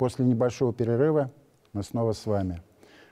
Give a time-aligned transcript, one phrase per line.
[0.00, 1.30] После небольшого перерыва
[1.74, 2.62] мы снова с вами.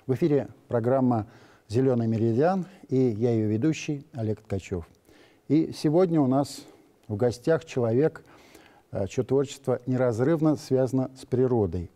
[0.06, 1.26] В эфире программа
[1.68, 4.88] «Зеленый меридиан» и я ее ведущий Олег Ткачев.
[5.48, 6.62] И сегодня у нас
[7.06, 8.24] в гостях человек,
[8.90, 11.90] э, чье творчество неразрывно связано с природой.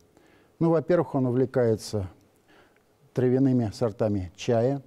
[0.59, 2.11] Ну, во-первых, он увлекается
[3.15, 4.83] травяными сортами чая.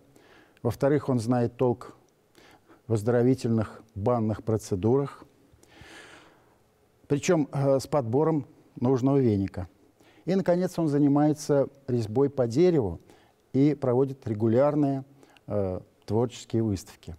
[0.61, 1.95] Во-вторых, он знает толк
[2.85, 5.25] в оздоровительных банных процедурах.
[7.07, 8.45] Причем э, с подбором
[8.79, 9.67] нужного веника.
[10.25, 12.99] И, наконец, он занимается резьбой по дереву
[13.53, 15.05] и проводит регулярные
[15.47, 17.15] э, творческие выставки.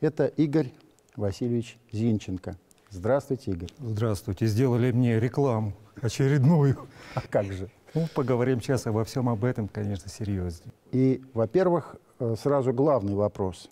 [0.00, 0.72] Это Игорь
[1.16, 2.56] Васильевич Зинченко.
[2.90, 3.70] Здравствуйте, Игорь.
[3.78, 4.46] Здравствуйте.
[4.46, 6.76] Сделали мне рекламу очередную.
[7.14, 7.68] А как же?
[7.92, 10.72] Ну, поговорим сейчас обо всем об этом, конечно, серьезно.
[10.92, 13.68] И, во-первых, э, сразу главный вопрос.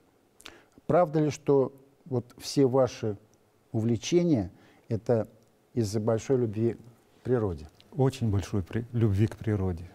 [0.87, 1.73] Правда ли, что
[2.05, 3.17] вот все ваши
[3.71, 4.51] увлечения–
[4.89, 5.29] это
[5.73, 7.69] из-за большой любви к природе?
[7.97, 8.85] Очень большой при...
[8.93, 9.91] любви к природе.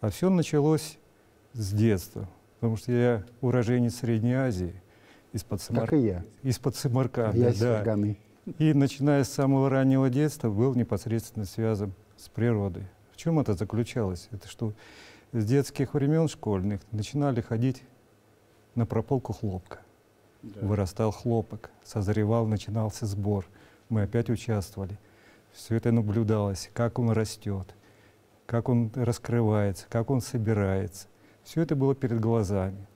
[0.00, 0.98] А все началось
[1.52, 4.74] с детства, потому что я уроженец Средней Азии,
[5.32, 5.84] из-под Самар...
[5.88, 6.24] Как и я.
[6.42, 7.36] Из-под Самарканда.
[7.36, 7.96] Я да.
[8.58, 12.84] И начиная с самого раннего детства был непосредственно связан с природой.
[13.12, 14.28] В чем это заключалось?
[14.30, 14.72] Это что
[15.32, 17.82] с детских времен школьных начинали ходить
[18.74, 19.80] на прополку хлопка.
[20.42, 20.66] Да.
[20.66, 23.44] Вырастал хлопок, созревал, начинался сбор.
[23.88, 24.98] Мы опять участвовали.
[25.58, 27.74] Все это наблюдалось, как он растет,
[28.46, 31.08] как он раскрывается, как он собирается.
[31.42, 32.86] Все это было перед глазами.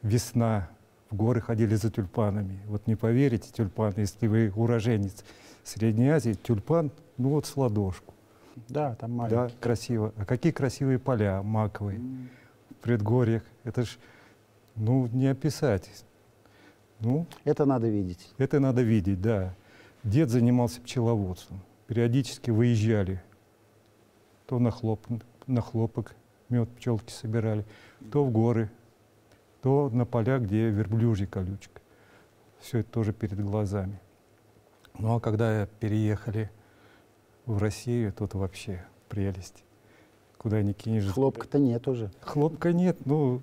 [0.00, 0.70] Весна,
[1.10, 2.60] в горы ходили за тюльпанами.
[2.66, 5.24] Вот не поверите, тюльпан, если вы уроженец
[5.64, 8.14] Средней Азии, тюльпан, ну вот с ладошку.
[8.68, 9.34] Да, там маленький.
[9.34, 10.14] Да, красиво.
[10.16, 12.26] А какие красивые поля маковые mm.
[12.70, 13.42] в предгорьях.
[13.64, 13.98] Это ж,
[14.76, 15.90] ну, не описать.
[17.00, 18.32] Ну, это надо видеть.
[18.38, 19.52] Это надо видеть, да.
[20.06, 21.60] Дед занимался пчеловодством.
[21.88, 23.20] Периодически выезжали.
[24.46, 25.04] То на, хлоп,
[25.48, 26.14] на хлопок
[26.48, 27.64] мед пчелки собирали,
[28.12, 28.70] то в горы,
[29.62, 31.80] то на поля, где верблюжья колючка.
[32.60, 33.98] Все это тоже перед глазами.
[34.96, 36.52] Ну а когда переехали
[37.44, 39.64] в Россию, тут вообще прелесть.
[40.38, 41.10] Куда ни кинешь.
[41.10, 42.12] Хлопка-то нет уже.
[42.20, 43.42] Хлопка нет, ну,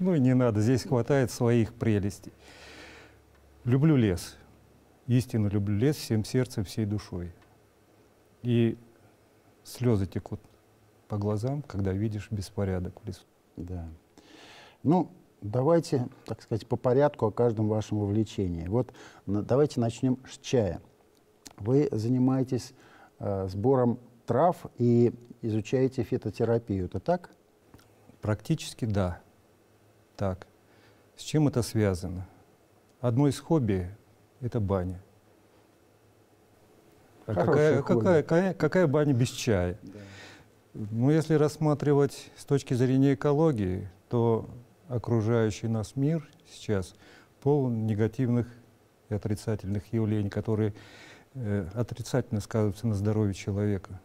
[0.00, 0.60] ну и не надо.
[0.60, 2.32] Здесь хватает своих прелестей.
[3.64, 4.36] Люблю лес
[5.16, 7.32] истинно люблю лес всем сердцем, всей душой.
[8.42, 8.78] И
[9.64, 10.40] слезы текут
[11.08, 13.24] по глазам, когда видишь беспорядок в лесу.
[13.56, 13.88] Да.
[14.82, 15.10] Ну,
[15.42, 18.66] давайте, так сказать, по порядку о каждом вашем увлечении.
[18.68, 18.92] Вот
[19.26, 20.80] давайте начнем с чая.
[21.56, 22.72] Вы занимаетесь
[23.18, 25.12] э, сбором трав и
[25.42, 27.30] изучаете фитотерапию, это так?
[28.20, 29.20] Практически да.
[30.16, 30.46] Так.
[31.16, 32.28] С чем это связано?
[33.00, 33.90] Одно из хобби
[34.40, 35.00] это баня.
[37.26, 39.78] А какая, какая, какая, какая баня без чая?
[39.82, 39.98] Да.
[40.72, 44.48] Ну, если рассматривать с точки зрения экологии, то
[44.88, 46.94] окружающий нас мир сейчас
[47.42, 48.46] полон негативных
[49.08, 50.74] и отрицательных явлений, которые
[51.34, 54.00] э, отрицательно сказываются на здоровье человека.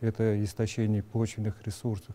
[0.00, 2.14] Это истощение почвенных ресурсов,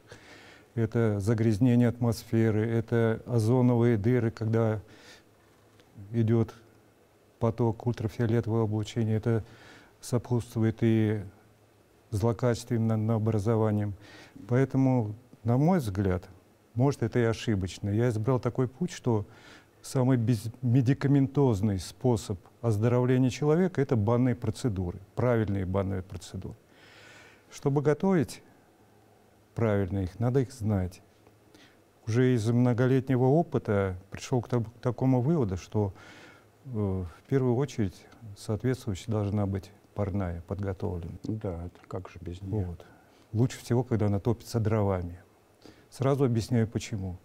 [0.75, 4.81] это загрязнение атмосферы, это озоновые дыры, когда
[6.11, 6.53] идет
[7.39, 9.17] поток ультрафиолетового облучения.
[9.17, 9.43] Это
[10.01, 11.21] сопутствует и
[12.11, 13.93] злокачественным образованием.
[14.47, 16.27] Поэтому, на мой взгляд,
[16.73, 17.89] может, это и ошибочно.
[17.89, 19.25] Я избрал такой путь, что
[19.81, 20.17] самый
[20.61, 26.55] медикаментозный способ оздоровления человека– это банные процедуры, правильные банные процедуры.
[27.51, 28.41] Чтобы готовить
[29.55, 31.01] правильно их, надо их знать.
[32.07, 34.47] Уже из многолетнего опыта пришел к,
[34.81, 35.93] такому выводу, что
[36.65, 38.05] в первую очередь
[38.37, 41.17] соответствующая должна быть парная, подготовлена.
[41.23, 42.65] Да, это как же без нее.
[42.65, 42.85] Вот.
[43.33, 45.21] Лучше всего, когда она топится дровами.
[45.89, 47.17] Сразу объясняю, почему.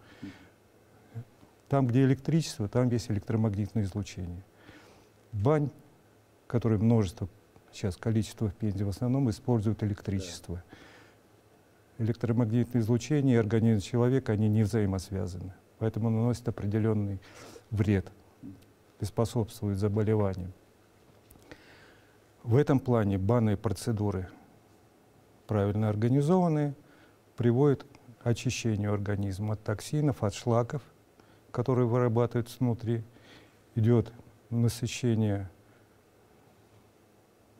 [1.69, 4.45] Там, где электричество, там есть электромагнитное излучение.
[5.33, 5.71] Бань,
[6.47, 7.29] которые множество,
[7.73, 10.63] сейчас количество в Пензе, в основном используют электричество.
[11.99, 12.05] Да.
[12.05, 15.55] Электромагнитное излучение и организм человека, они не взаимосвязаны.
[15.79, 17.21] Поэтому наносят определенный
[17.71, 18.11] вред
[19.05, 20.53] и способствует заболеваниям.
[22.43, 24.29] В этом плане банные процедуры,
[25.47, 26.75] правильно организованные,
[27.37, 27.87] приводят
[28.19, 30.83] к очищению организма от токсинов, от шлаков,
[31.51, 33.05] которые вырабатываются внутри.
[33.75, 34.13] Идет
[34.51, 35.51] насыщение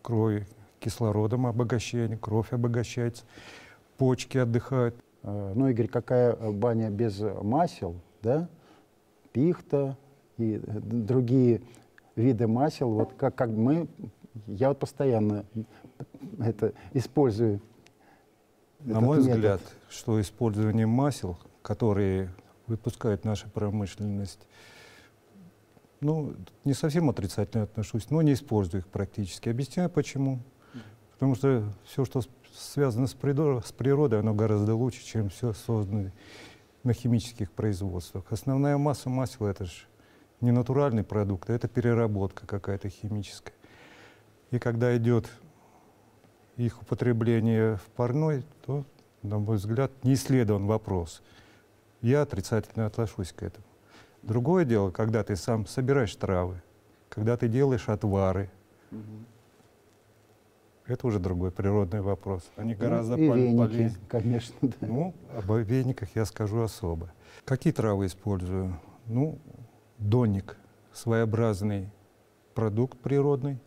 [0.03, 0.47] крови
[0.81, 3.25] кислородом, обогащение, кровь обогащается,
[3.97, 4.97] почки отдыхают.
[5.23, 8.49] Э, ну, Игорь, какая баня без масел, да?
[9.33, 9.97] Пихта,
[10.39, 11.63] и другие
[12.17, 13.89] виды масел, вот как, как мы,
[14.47, 15.45] я вот постоянно
[16.39, 17.61] это использую
[18.81, 19.35] На мой метод?
[19.35, 22.31] взгляд, что использование масел, которые
[22.67, 24.47] выпускает наша промышленность,
[26.01, 26.35] ну,
[26.65, 29.49] не совсем отрицательно отношусь, но не использую их практически.
[29.49, 30.41] Объясняю почему.
[31.13, 32.21] Потому что все, что
[32.53, 36.11] связано с природой, оно гораздо лучше, чем все создано
[36.83, 38.25] на химических производствах.
[38.31, 39.73] Основная масса масел это же
[40.45, 43.55] не натуральный продукт, а это переработка какая-то химическая.
[44.51, 45.29] И когда идет
[46.57, 48.85] их употребление в парной, то,
[49.23, 51.23] на мой взгляд, не исследован вопрос.
[52.03, 53.65] Я отрицательно отношусь к этому.
[54.23, 56.63] Другое дело, когда ты сам собираешь травы,
[57.09, 58.51] когда ты делаешь отвары,
[60.87, 62.43] это уже другой природный вопрос.
[62.57, 64.01] Они Ну, гораздо и пол- веники, полезнее.
[64.09, 64.87] конечно, да.
[64.87, 67.11] Ну, об вениках я скажу особо.
[67.47, 68.79] Какие травы использую?
[69.07, 69.39] Ну,
[70.05, 70.57] донник,
[70.93, 71.91] своеобразный
[72.55, 73.59] продукт природный.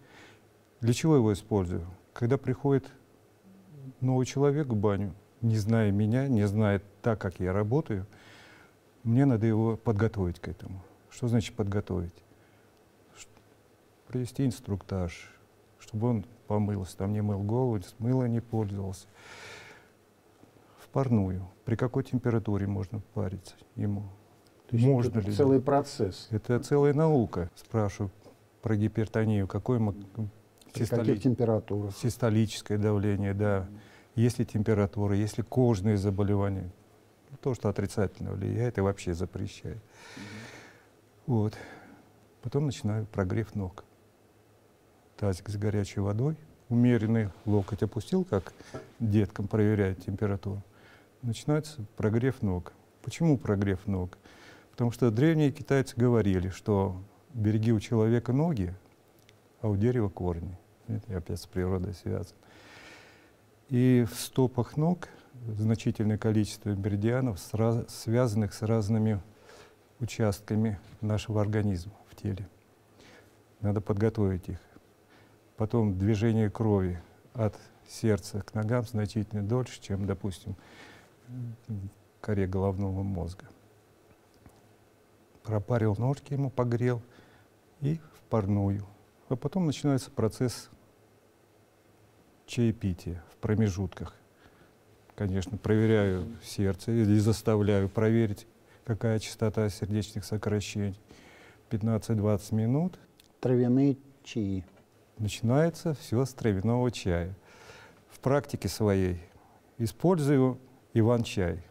[0.82, 1.86] Для чего его использую?
[2.14, 2.86] Когда приходит
[4.02, 8.06] новый человек в баню, не зная меня, не зная так, как я работаю,
[9.04, 10.84] мне надо его подготовить к этому.
[11.10, 12.14] Что значит подготовить?
[14.08, 15.34] Провести инструктаж,
[15.80, 19.08] чтобы он помылся, там не мыл голову, с мылом не пользовался
[20.80, 21.48] в парную.
[21.66, 24.04] При какой температуре можно париться ему?
[24.70, 25.34] То есть Можно это ли?
[25.36, 26.28] целый процесс.
[26.30, 27.50] Это целая наука.
[27.56, 28.12] Спрашиваю
[28.62, 29.48] про гипертонию.
[29.48, 29.96] Какое мо-
[30.74, 31.96] При систоли- каких температурах?
[31.96, 33.68] систолическое давление, да.
[34.16, 36.70] Есть ли температура, есть ли кожные заболевания.
[37.32, 39.78] Ну, То, что отрицательно влияет и вообще запрещает.
[41.28, 41.54] Вот.
[42.42, 43.86] Потом начинаю прогрев ног.
[45.18, 46.36] Тазик с горячей водой.
[46.70, 48.52] Умеренный локоть опустил, как
[49.00, 50.62] деткам проверяют температуру.
[51.22, 52.74] Начинается прогрев ног.
[53.02, 54.18] Почему прогрев ног?
[54.78, 57.02] Потому что древние китайцы говорили, что
[57.34, 58.76] береги у человека ноги,
[59.60, 60.56] а у дерева корни.
[60.88, 62.40] Это опять с природой связано.
[63.70, 65.10] И в стопах ног
[65.48, 67.40] значительное количество меридианов,
[67.88, 69.20] связанных с разными
[70.00, 72.48] участками нашего организма в теле.
[73.62, 74.60] Надо подготовить их.
[75.56, 77.02] Потом движение крови
[77.34, 77.58] от
[77.90, 80.56] сердца к ногам значительно дольше, чем, допустим,
[82.22, 83.46] коре головного мозга.
[85.48, 87.02] Пропарил ножки ему, погрел
[87.80, 88.86] и в парную.
[89.30, 90.70] А потом начинается процесс
[92.46, 94.14] чаепития в промежутках.
[95.16, 98.46] Конечно, проверяю сердце или заставляю проверить,
[98.84, 101.00] какая частота сердечных сокращений.
[101.70, 103.00] 15-20 минут
[103.40, 104.66] Травяные чаи.
[105.18, 107.34] начинается все с травяного чая.
[108.10, 109.22] В практике своей
[109.78, 110.60] использую
[110.94, 111.64] иван-чай.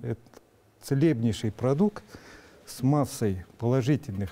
[0.00, 0.20] Это
[0.80, 2.04] целебнейший продукт
[2.70, 4.30] с массой положительных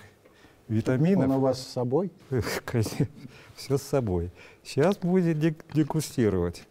[0.69, 1.25] витаминов.
[1.25, 2.11] Он у вас с собой?
[3.57, 4.31] Все с собой.
[4.63, 5.39] Сейчас будет
[5.75, 6.65] дегустировать.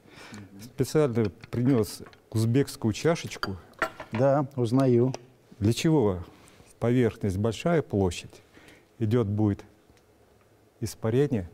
[0.64, 3.58] Специально принес узбекскую чашечку.
[4.12, 5.14] Да, узнаю.
[5.60, 6.24] Для чего?
[6.80, 8.42] Поверхность большая, площадь.
[9.00, 9.64] Идет будет
[10.80, 11.50] испарение,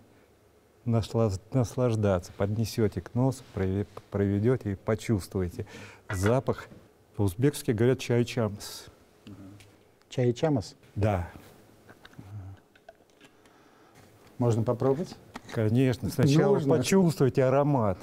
[0.85, 2.31] наслаж- наслаждаться.
[2.37, 5.65] Поднесете к носу, прове- проведете и почувствуете
[6.09, 6.67] запах.
[7.15, 8.85] По-узбекски говорят чай чамс.
[10.13, 10.75] Чай и чамас.
[10.93, 11.27] Да,
[14.37, 15.15] Можно попробовать?
[15.51, 16.07] конечно.
[16.11, 16.77] Сначала Нужно.
[16.77, 17.97] почувствуйте аромат.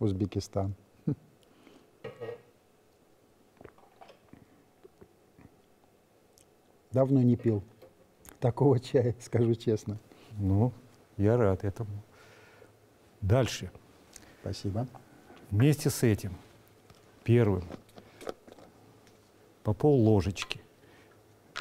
[0.00, 0.74] Узбекистан.
[6.90, 7.62] Давно не пил
[8.40, 9.98] такого чая, скажу честно.
[10.32, 10.72] Ну,
[11.16, 12.02] я рад этому.
[13.20, 13.70] Дальше.
[14.40, 14.88] Спасибо.
[15.52, 16.36] Вместе с этим,
[17.22, 17.62] первым,
[19.68, 20.62] по пол ложечки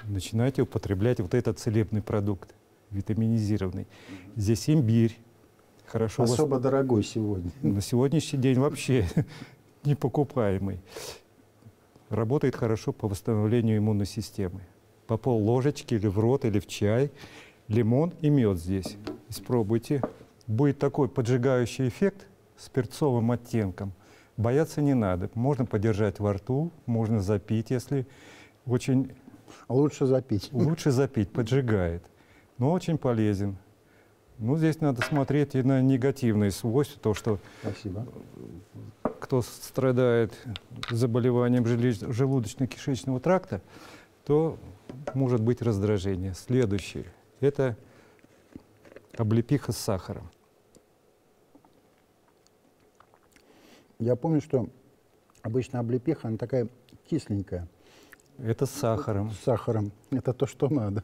[0.05, 2.55] начинайте употреблять вот этот целебный продукт,
[2.89, 3.85] витаминизированный.
[4.37, 5.17] Здесь имбирь.
[5.85, 7.51] Хорошо Особо дорогой сегодня.
[7.61, 9.09] на сегодняшний день вообще
[9.83, 10.79] непокупаемый.
[12.07, 14.61] Работает хорошо по восстановлению иммунной системы.
[15.05, 17.11] По пол ложечки или в рот, или в чай.
[17.67, 18.95] Лимон и мед здесь.
[19.27, 20.01] Испробуйте.
[20.47, 23.91] Будет такой поджигающий эффект с перцовым оттенком.
[24.37, 25.29] Бояться не надо.
[25.33, 28.07] Можно подержать во рту, можно запить, если
[28.65, 29.11] очень
[29.67, 30.49] Лучше запить.
[30.51, 32.03] лучше запить, поджигает.
[32.57, 33.57] Но очень полезен.
[34.37, 38.05] Ну, здесь надо смотреть и на негативные свойства, то, что Спасибо.
[39.19, 40.31] кто страдает
[40.91, 43.61] заболеванием желудочно-кишечного тракта,
[44.25, 44.59] то
[45.15, 46.35] может быть раздражение.
[46.35, 47.05] Следующее–
[47.39, 47.75] это
[49.17, 50.29] облепиха с сахаром.
[53.99, 54.67] Я помню, что
[55.41, 56.67] обычно облепиха, она такая
[57.09, 57.67] кисленькая,
[58.37, 59.31] Это с сахаром.
[59.31, 59.91] с сахаром.
[60.11, 61.03] Это то, что надо.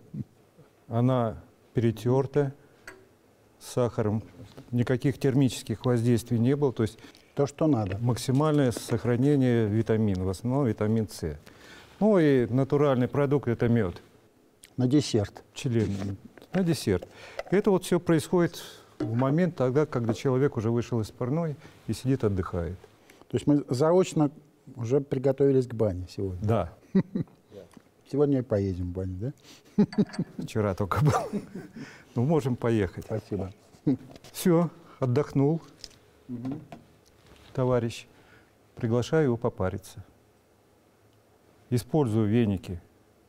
[0.88, 1.42] Она
[1.74, 2.54] перетерта
[3.60, 4.22] с сахаром.
[4.72, 6.72] Никаких термических воздействий не было.
[6.74, 7.00] То есть
[7.36, 7.98] То, что надо.
[8.00, 11.38] максимальное сохранение витамина, в основном витамин С.
[12.00, 14.02] Ну и натуральный продукт– это мед.
[14.78, 15.44] На десерт.
[15.54, 16.18] член
[16.54, 17.08] на десерт.
[17.50, 18.62] Это вот все происходит
[19.00, 21.56] в момент тогда, когда человек уже вышел из парной
[21.88, 22.78] и сидит отдыхает.
[23.30, 24.32] То есть мы заочно
[24.76, 26.48] уже приготовились к бане сегодня.
[26.48, 26.74] Да,
[28.14, 29.34] Сегодня и поедем в баню,
[29.78, 29.86] да?
[30.44, 31.42] вчера только был.
[32.14, 33.06] Ну, можем поехать.
[33.06, 33.52] Спасибо.
[34.32, 34.70] Все,
[35.00, 35.62] отдохнул,
[37.54, 38.06] товарищ.
[38.76, 40.04] Приглашаю его попариться.
[41.72, 42.80] Использую веники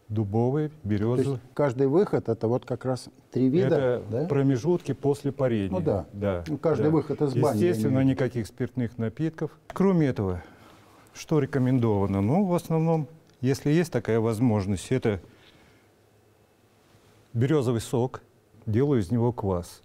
[0.09, 1.25] дубовые, То березовые.
[1.25, 4.25] есть каждый выход это вот как раз три вида, Это да?
[4.27, 5.71] промежутки после парения.
[5.71, 6.07] Ну да.
[6.13, 6.91] да Ну, каждый да.
[6.91, 8.11] выход из бани, Естественно, виду.
[8.11, 9.51] никаких спиртных напитков.
[9.69, 10.43] Кроме этого,
[11.15, 12.21] что рекомендовано?
[12.21, 13.09] Ну, в основном,
[13.41, 15.21] если есть такая возможность, это
[17.33, 18.23] березовый сок,
[18.67, 19.83] делаю из него квас.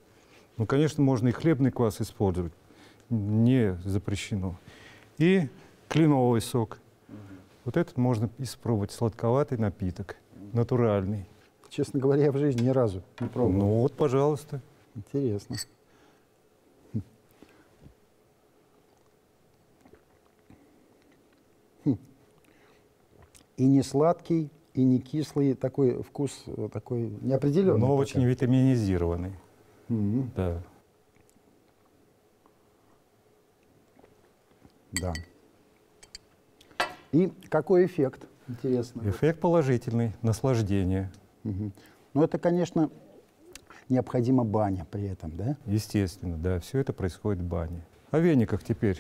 [0.58, 2.54] Ну, конечно, можно и хлебный квас использовать,
[3.10, 4.56] не запрещено.
[5.18, 5.48] И
[5.88, 6.80] кленовый сок.
[7.70, 10.16] Вот этот можно испробовать, сладковатый напиток,
[10.54, 11.30] натуральный.
[11.70, 13.60] Честно говоря, я в жизни ни разу не пробовал.
[13.60, 14.60] Ну вот, пожалуйста.
[14.96, 15.56] Интересно.
[21.86, 22.00] Хм.
[23.58, 27.82] И не сладкий, и не кислый, такой вкус такой неопределенный.
[27.82, 28.02] Но пока.
[28.02, 29.34] очень витаминизированный.
[29.90, 30.32] Мгм.
[30.36, 30.64] Да.
[34.94, 35.14] Да.
[37.12, 38.28] И какой эффект?
[38.48, 39.02] Интересно.
[39.08, 41.12] Эффект положительный, наслаждение,
[41.44, 41.72] Мгм.
[42.14, 42.90] Ну, это, конечно,
[43.88, 45.58] необходима баня при этом, да?
[45.66, 47.86] естественно, да, все это происходит в бане.
[48.12, 49.00] О вениках теперь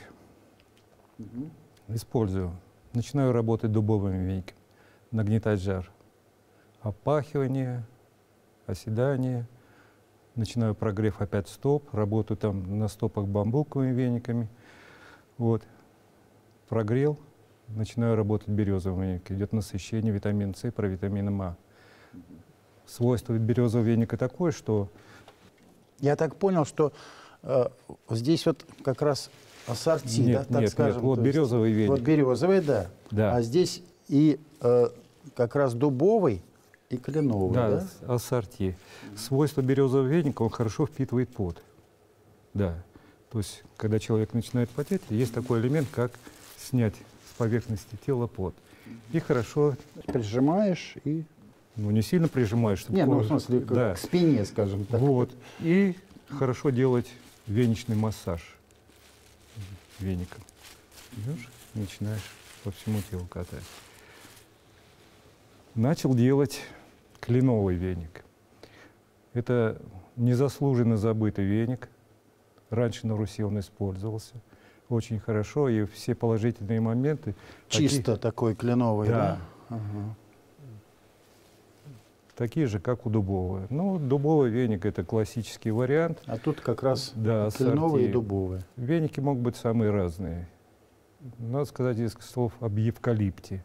[1.87, 2.51] использую.
[2.93, 4.57] Начинаю работать дубовыми вениками,
[5.11, 5.91] нагнетать жар.
[6.81, 7.85] Опахивание,
[8.65, 9.47] оседание.
[10.35, 14.47] Начинаю прогрев опять стоп, работаю там на стопах бамбуковыми вениками.
[15.37, 15.63] Вот,
[16.69, 17.19] прогрел,
[17.75, 19.35] начинаю работать березовым веником.
[19.37, 21.57] Идет насыщение витамина С, провитамином А.
[22.85, 24.89] Свойство березового веника такое, что
[25.99, 26.91] Я так понял, что
[27.43, 27.67] э,
[28.09, 29.29] здесь вот как раз
[29.67, 30.95] ассорти, Нет, да, так нет, скажем.
[30.95, 31.89] нет, вот березовый веник.
[31.89, 32.87] Вот березовый, да.
[33.11, 33.35] Да.
[33.35, 34.87] А здесь и э,
[35.35, 36.41] как раз дубовый
[36.89, 37.85] и кленовый, да?
[38.01, 38.75] Да, ассорти.
[39.15, 41.61] Свойство березового веника, он хорошо впитывает пот.
[42.53, 42.83] Да.
[43.31, 46.11] То есть, когда человек начинает потеть, есть такой элемент, как
[46.57, 46.95] снять
[47.39, 48.53] поверхности тела пот.
[49.13, 51.23] И хорошо, Прижимаешь и...
[51.77, 53.93] ну не сильно прижимаешь, чтобы Не, ну в смысле, к, да.
[53.95, 54.99] к спине, скажем так.
[54.99, 55.31] Вот.
[55.61, 55.95] И
[56.27, 57.07] хорошо делать
[57.47, 58.41] веничный массаж
[59.99, 60.43] веником.
[61.13, 62.29] Берешь, и начинаешь
[62.63, 63.63] по всему телу катать.
[65.75, 66.59] Начал делать
[67.21, 68.25] кленовый веник.
[69.33, 69.81] Это
[70.17, 71.87] незаслуженно забытый веник.
[72.69, 74.35] Раньше на Руси он использовался
[74.89, 77.35] очень хорошо, и все положительные моменты.
[77.69, 79.39] такие- Чисто такой кленовый, да?
[79.69, 79.75] Да.
[79.77, 80.15] Ага.
[82.35, 83.67] Такие же, как у дубового.
[83.69, 86.19] Ну, дубовый веник– это классический вариант.
[86.25, 88.61] А тут как раз Да, кленовый и дубовый.
[88.77, 90.47] Веники могут быть самые разные.
[91.37, 93.63] Надо сказать несколько слов об евкалипте.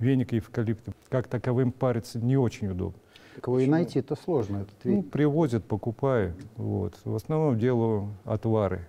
[0.00, 2.98] Веник евкалипта как таковым париться не очень удобно.
[3.36, 6.36] Так его и найти это сложно, этот Ну, привозят, покупают.
[6.56, 6.98] Вот.
[7.04, 8.88] В основном делаю отвары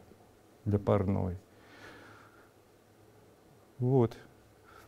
[0.65, 1.37] для парной.
[3.81, 4.15] Вот.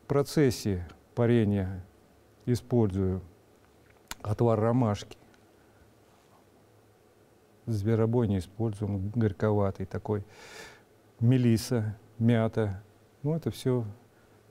[0.04, 1.84] В процессе парения
[2.46, 3.22] использую
[4.22, 5.18] отвар ромашки.
[7.66, 10.24] Зверобой не используем, горьковатый такой.
[11.20, 12.84] Мелиса, мята.
[13.24, 13.84] Ну, это все,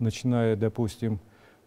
[0.00, 1.20] начиная, допустим,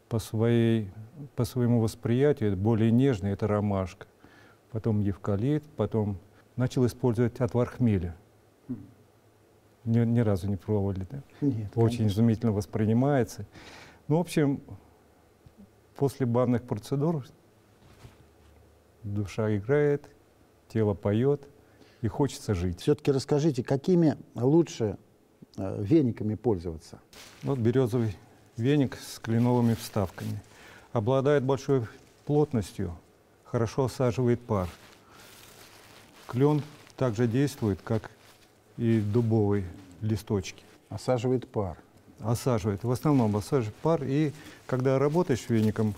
[0.09, 0.91] по, своей,
[1.37, 4.05] по своему восприятию, более нежный, это ромашка.
[4.71, 6.17] Потом евкалипт, потом
[6.57, 8.17] начал использовать отвар хмеля.
[9.85, 11.21] Ни, ни разу не пробовали, да?
[11.41, 12.07] Нет, Очень конечно.
[12.07, 13.45] изумительно воспринимается.
[14.07, 14.61] Ну, в общем,
[15.95, 17.25] после банных процедур
[19.03, 20.09] душа играет,
[20.67, 21.47] тело поет
[22.01, 22.81] и хочется жить.
[22.81, 24.97] Все-таки расскажите, какими лучше
[25.57, 26.99] э, вениками пользоваться?
[27.43, 28.15] Вот березовый
[28.57, 30.41] веник с кленовыми вставками.
[30.93, 31.85] Обладает большой
[32.25, 32.97] плотностью,
[33.43, 34.67] хорошо осаживает пар.
[36.27, 36.61] Клен
[36.97, 38.09] также действует, как
[38.77, 39.65] и дубовые
[40.01, 40.63] листочки.
[40.89, 41.77] Осаживает пар.
[42.19, 44.01] Осаживает, в основном осаживает пар.
[44.03, 44.31] И
[44.67, 45.93] когда работаешь веником,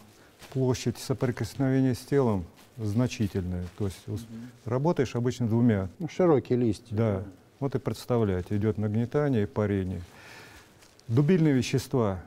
[0.53, 2.45] площадь соприкосновения с телом
[2.77, 3.65] значительная.
[3.77, 4.25] То есть ус-
[4.65, 6.95] работаешь обычно двумя Ну, широкие листья.
[6.95, 7.23] да,
[7.59, 10.01] вот и представляете, идет нагнетание и парение.
[11.07, 12.19] Дубильные вещества,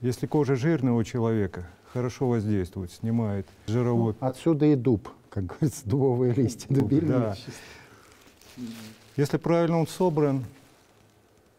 [0.00, 4.14] если кожа жирная у человека, хорошо воздействует, снимает жировой.
[4.20, 7.30] Отсюда и дуб, как говорится, дубовые листья, дубильные да.
[7.32, 7.52] вещества.
[9.18, 10.44] Если правильно он собран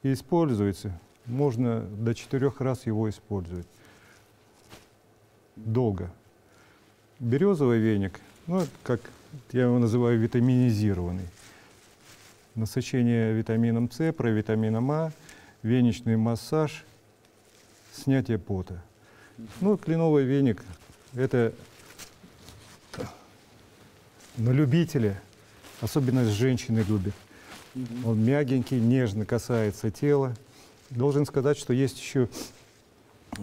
[0.02, 3.68] и используется, можно до четырех раз его использовать.
[5.58, 6.10] Долго.
[7.20, 9.02] Березовый веник, ну, как
[9.52, 11.28] я его называю витаминизированный.
[12.56, 15.12] Насыщение витамином С, провитамином А,
[15.62, 16.86] веничный массаж,
[17.92, 18.82] снятие пота.
[19.60, 20.64] Ну, кленовый веник–
[21.14, 21.54] это
[24.38, 25.22] на любителя,
[25.82, 27.14] особенно женщины любят.
[27.76, 30.34] Он мягенький, нежно касается тела.
[30.90, 32.28] Должен сказать, что есть еще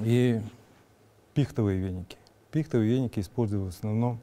[0.04, 0.40] и
[1.34, 2.16] пихтовые веники.
[2.50, 4.18] Пихтовые веники используют в основном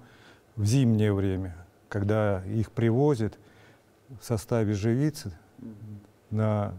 [0.55, 1.55] в зимнее время,
[1.87, 3.37] когда их привозят
[4.19, 5.31] в составе живицы
[6.29, 6.73] на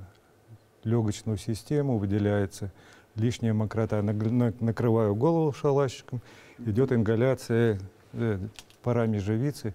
[0.84, 2.70] легочную систему, выделяется
[3.14, 4.02] лишняя мокрота.
[4.02, 6.20] Накрываю голову шалашиком,
[6.58, 7.80] идет ингаляция
[8.12, 8.38] э,
[8.82, 9.74] парами живицы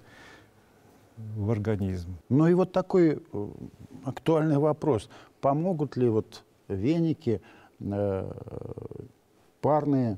[1.36, 2.18] в организм.
[2.30, 3.48] Ну и вот такой э,
[4.04, 5.10] актуальный вопрос.
[5.42, 7.42] Помогут ли вот веники,
[7.80, 8.32] э,
[9.62, 10.18] парные,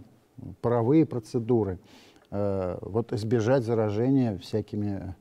[0.61, 1.79] паровые процедуры,
[2.31, 5.15] э, вот избежать заражения всякими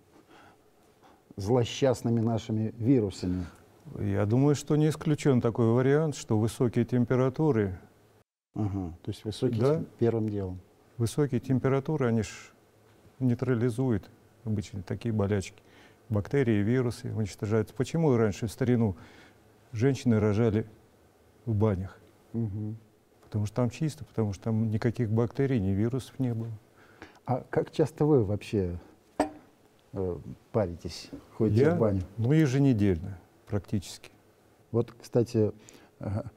[1.37, 3.47] злосчастными нашими вирусами?
[3.99, 7.79] Я думаю, что не исключен такой вариант, что высокие температуры...
[8.55, 10.61] Ага, то есть высокие да, первым делом.
[10.97, 12.53] Высокие температуры, они ж
[13.21, 14.11] нейтрализуют
[14.45, 15.63] обычно такие болячки.
[16.11, 17.75] Бактерии, вирусы уничтожаются.
[17.75, 18.97] Почему раньше в старину
[19.73, 20.67] женщины рожали
[21.47, 21.99] в банях?
[22.33, 22.75] Угу.
[23.25, 26.51] Потому что там чисто, потому что там никаких бактерий, ни вирусов не было.
[27.27, 28.79] А как часто вы вообще
[29.93, 30.19] э,
[30.51, 31.75] паритесь, ходите Я?
[31.77, 32.03] в баню?
[32.17, 34.11] Ну, еженедельно практически.
[34.73, 35.53] Вот, кстати,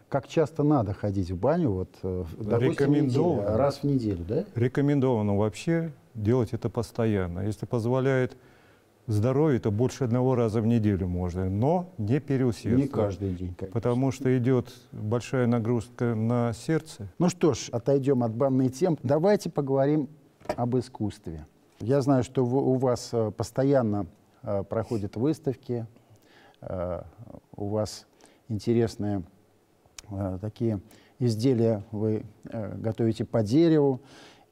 [0.10, 1.72] как часто надо ходить в баню?
[1.72, 3.42] Вот, э, Рекомендовано.
[3.42, 4.46] Неделю, раз в неделю, да?
[4.56, 7.40] Рекомендовано вообще делать это постоянно.
[7.40, 8.36] Если позволяет
[9.08, 12.84] здоровье, то больше одного раза в неделю можно, но не переусердствовать.
[12.84, 13.74] Не каждый день, конечно.
[13.74, 17.08] Потому что идет большая нагрузка на сердце.
[17.20, 18.98] Ну что ж, отойдем от банной тем.
[19.04, 20.10] Давайте поговорим
[20.56, 21.46] об искусстве.
[21.80, 24.06] Я знаю, что у вас э, постоянно
[24.42, 25.86] э, проходят выставки,
[26.62, 27.02] э,
[27.56, 28.06] у вас
[28.48, 29.24] интересные
[30.42, 30.82] такие
[31.18, 34.02] изделия вы готовите по дереву.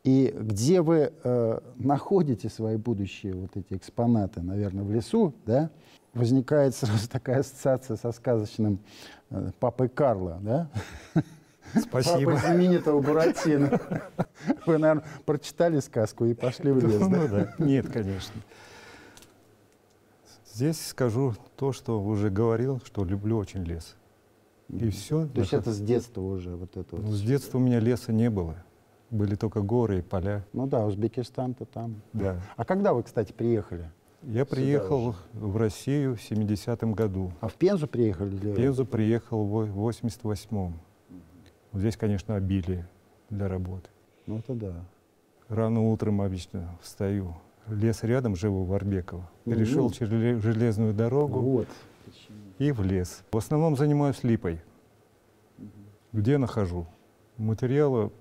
[0.03, 5.69] И где вы э, находите свои будущие вот эти экспонаты, наверное, в лесу, да,
[6.13, 8.79] возникает сразу такая ассоциация со сказочным
[9.29, 10.69] э, папой Карла, да?
[11.79, 12.31] Спасибо.
[12.31, 13.79] Папой знаменитого Буратино.
[14.65, 17.07] Вы, наверное, прочитали сказку и пошли в лес, да?
[17.07, 17.53] Ну, да.
[17.59, 18.41] Нет, конечно.
[20.51, 23.95] Здесь скажу то, что уже говорил, что люблю очень лес.
[24.67, 25.27] И все.
[25.27, 27.05] То есть это с детства уже вот это вот?
[27.05, 28.57] Ну, с детства у меня леса не было
[29.11, 30.43] были только горы и поля.
[30.53, 32.01] Ну да, Узбекистан-то там.
[32.13, 32.41] Да.
[32.55, 33.91] А когда вы, кстати, приехали?
[34.23, 35.17] Я приехал уже?
[35.33, 37.33] в Россию в 70-м году.
[37.41, 38.35] А в Пензу приехали?
[38.35, 40.79] В Пензу приехал в 88-м.
[41.73, 42.87] Здесь, конечно, обилие
[43.29, 43.89] для работы.
[44.27, 44.85] Ну это да.
[45.49, 47.35] Рано утром обычно встаю.
[47.67, 49.29] Лес рядом, живу в Арбеково.
[49.45, 51.67] Перешел ну, через железную дорогу вот.
[52.59, 53.23] и в лес.
[53.31, 54.61] В основном занимаюсь липой.
[56.11, 56.85] Где нахожу?
[57.37, 58.11] Материала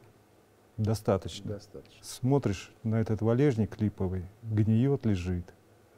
[0.82, 1.54] достаточно.
[1.54, 2.02] достаточно.
[2.02, 5.54] Смотришь на этот валежник липовый, гниет, лежит.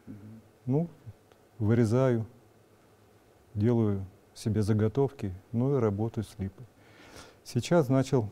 [0.07, 0.17] Угу.
[0.67, 0.91] Ну,
[1.59, 2.27] вырезаю,
[3.55, 6.67] делаю себе заготовки, ну и работаю с липой.
[7.45, 8.29] Сейчас начал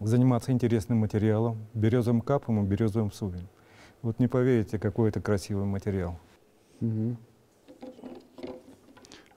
[0.00, 3.48] заниматься интересным материалом, березовым капом и березовым сувелем.
[4.02, 6.18] Вот не поверите, какой это красивый материал.
[6.80, 7.16] Угу.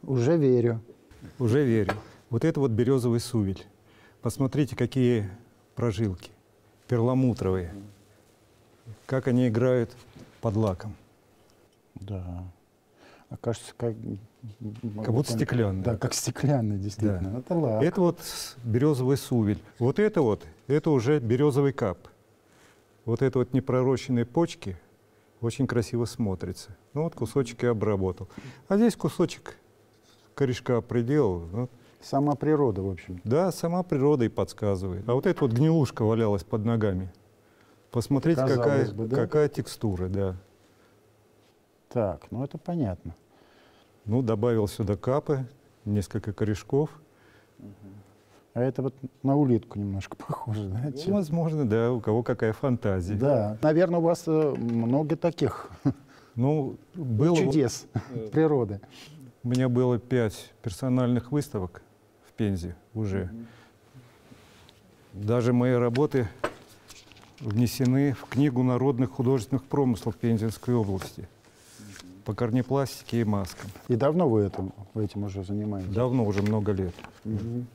[0.03, 0.81] Уже верю.
[1.39, 1.93] Уже верю.
[2.29, 3.65] Вот это вот березовый сувель.
[4.21, 5.29] Посмотрите, какие
[5.77, 6.31] прожилки,
[6.87, 7.71] перламутровые.
[9.05, 9.95] Как они играют
[10.41, 10.95] под лаком.
[11.95, 12.43] Да.
[13.29, 13.95] А кажется, как...
[15.03, 15.83] Как будто стеклянный.
[15.83, 17.31] Да, как стеклянный, действительно.
[17.31, 17.39] Да.
[17.39, 17.83] Это лак.
[17.83, 18.19] Это вот
[18.63, 19.61] березовый сувель.
[19.77, 22.07] Вот это вот, это уже березовый кап.
[23.05, 24.77] Вот это вот непророщенные почки
[25.41, 26.75] очень красиво смотрится.
[26.93, 28.27] Ну вот кусочек я обработал.
[28.67, 29.57] А здесь кусочек
[30.33, 31.39] корешка приделал.
[31.51, 33.21] Вот Сама природа, в общем.
[33.23, 35.07] Да, сама природа и подсказывает.
[35.09, 37.11] А вот эта вот гнилушка валялась под ногами.
[37.91, 39.15] Посмотрите, какая, бы, да?
[39.15, 40.35] какая текстура, да.
[41.89, 43.15] Так, ну это понятно.
[44.05, 45.45] Ну, добавил сюда капы,
[45.85, 46.89] несколько корешков.
[48.53, 50.91] А это вот на улитку немножко похоже, да?
[51.05, 53.15] Ну, возможно, да, у кого какая фантазия.
[53.15, 55.69] Да, наверное, у вас э, много таких
[56.35, 57.87] ну, было, чудес
[58.31, 58.81] природы.
[59.43, 61.81] У меня было пять персональных выставок
[62.37, 63.29] Пензе уже.
[65.13, 66.27] Даже мои работы
[67.39, 71.27] внесены в книгу народных художественных промыслов Пензенской области.
[72.25, 73.69] по корнепластике и маскам.
[73.87, 75.93] И давно вы этим, вы этим уже занимаетесь?
[75.93, 76.93] Давно, уже много лет.
[77.23, 77.65] Мгм.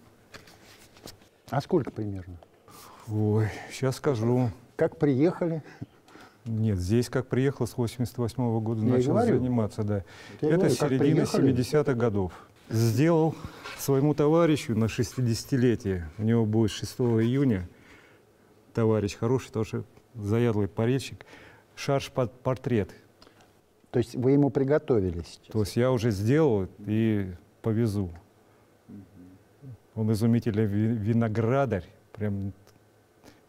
[1.49, 2.35] А сколько примерно?
[3.09, 4.51] Ой, сейчас скажу.
[4.77, 5.63] Как приехали?
[6.45, 9.39] Нет, здесь как приехал с 88 года, Я начал говорю.
[9.39, 10.05] заниматься, да.
[10.43, 11.53] Я Это говорю, середина приехали?
[11.55, 12.33] 70-х годов.
[12.73, 13.35] Сделал
[13.79, 17.69] своему товарищу на 60-летие, у него будет 6 июня,
[18.73, 21.27] товарищ хороший, тоже заядлый парильщик,
[21.75, 22.91] шарж под портрет.
[23.91, 25.39] То есть вы ему приготовились?
[25.51, 28.11] То есть я уже сделал и повезу.
[29.95, 32.55] Он изумительный ви- виноградарь, прям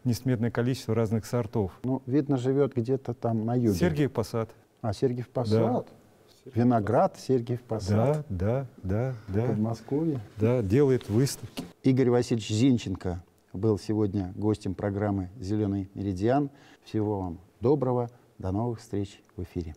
[0.04, 1.72] несметное количество разных сортов.
[1.82, 3.72] Ну, видно, живет где-то там на юге.
[3.72, 4.50] Сергиев Посад.
[4.82, 5.88] А, Сергиев Посад?
[6.52, 8.24] Виноград, Сергиев Посад.
[8.28, 10.20] Да, да, да, да, Подмосковье.
[10.36, 11.64] да, делает выставки.
[11.82, 16.50] Игорь Васильевич Зинченко был сегодня гостем программы «Зеленый меридиан».
[16.84, 18.10] Всего вам доброго.
[18.38, 19.74] До новых встреч в эфире.